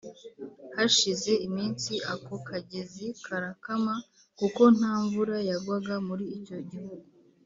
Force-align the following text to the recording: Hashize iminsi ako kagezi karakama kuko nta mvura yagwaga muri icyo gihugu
Hashize 0.75 1.31
iminsi 1.47 1.91
ako 2.13 2.33
kagezi 2.47 3.05
karakama 3.25 3.95
kuko 4.39 4.61
nta 4.77 4.93
mvura 5.03 5.37
yagwaga 5.49 5.95
muri 6.07 6.25
icyo 6.37 6.57
gihugu 6.71 7.07